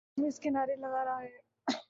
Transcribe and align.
تو 0.01 0.21
ہجوم 0.21 0.27
اس 0.27 0.39
کے 0.39 0.49
نعرے 0.49 0.75
لگا 0.75 1.03
رہا 1.05 1.21
ہے۔ 1.21 1.37